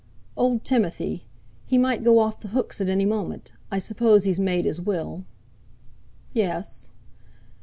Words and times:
"Old 0.35 0.63
Timothy; 0.65 1.25
he 1.67 1.77
might 1.77 2.03
go 2.03 2.17
off 2.17 2.39
the 2.39 2.47
hooks 2.47 2.81
at 2.81 2.89
any 2.89 3.05
moment. 3.05 3.51
I 3.69 3.77
suppose 3.77 4.23
he's 4.23 4.39
made 4.39 4.65
his 4.65 4.81
Will." 4.81 5.25
"Yes." 6.33 6.89